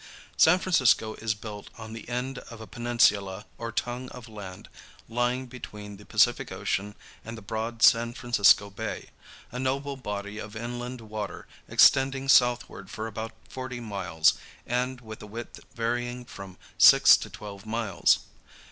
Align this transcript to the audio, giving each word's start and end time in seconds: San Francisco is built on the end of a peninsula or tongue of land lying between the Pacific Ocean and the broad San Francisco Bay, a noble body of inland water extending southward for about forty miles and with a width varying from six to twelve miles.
San 0.35 0.57
Francisco 0.57 1.13
is 1.17 1.35
built 1.35 1.69
on 1.77 1.93
the 1.93 2.09
end 2.09 2.39
of 2.49 2.59
a 2.59 2.65
peninsula 2.65 3.45
or 3.59 3.71
tongue 3.71 4.09
of 4.09 4.27
land 4.27 4.67
lying 5.07 5.45
between 5.45 5.97
the 5.97 6.07
Pacific 6.07 6.51
Ocean 6.51 6.95
and 7.23 7.37
the 7.37 7.41
broad 7.43 7.83
San 7.83 8.11
Francisco 8.11 8.71
Bay, 8.71 9.09
a 9.51 9.59
noble 9.59 9.95
body 9.95 10.39
of 10.39 10.55
inland 10.55 11.01
water 11.01 11.45
extending 11.67 12.27
southward 12.27 12.89
for 12.89 13.05
about 13.05 13.33
forty 13.47 13.79
miles 13.79 14.33
and 14.65 15.01
with 15.01 15.21
a 15.21 15.27
width 15.27 15.59
varying 15.75 16.25
from 16.25 16.57
six 16.79 17.15
to 17.17 17.29
twelve 17.29 17.67
miles. 17.67 18.21